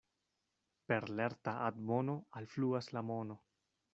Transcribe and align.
Per 0.91 1.03
lerta 1.19 1.53
admono 1.67 2.15
alfluas 2.41 2.91
la 2.97 3.07
mono. 3.13 3.39